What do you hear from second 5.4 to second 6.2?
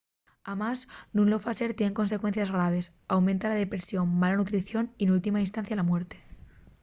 instancia la muerte